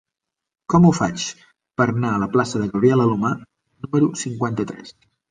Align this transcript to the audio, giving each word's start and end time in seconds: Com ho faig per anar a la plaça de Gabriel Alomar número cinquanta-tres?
Com 0.73 0.85
ho 0.87 0.91
faig 0.99 1.25
per 1.81 1.85
anar 1.91 2.13
a 2.13 2.21
la 2.23 2.29
plaça 2.35 2.61
de 2.61 2.69
Gabriel 2.71 3.03
Alomar 3.03 3.33
número 3.41 4.09
cinquanta-tres? 4.23 4.95